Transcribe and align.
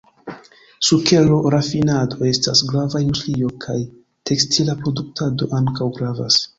Sukero-rafinado 0.87 2.27
estas 2.31 2.65
grava 2.71 3.03
industrio, 3.05 3.53
kaj 3.69 3.79
tekstila 4.33 4.81
produktado 4.85 5.55
ankaŭ 5.63 5.95
gravas. 6.01 6.47